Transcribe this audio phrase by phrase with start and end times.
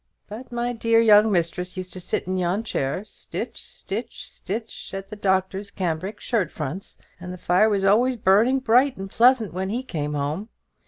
[0.27, 5.09] But my dear young mistress used to sit in yon chair, stitch, stitch, stitch at
[5.09, 9.69] the Doctor's cambric shirt fronts, and the fire was always burning bright and pleasant when
[9.69, 10.49] he came home.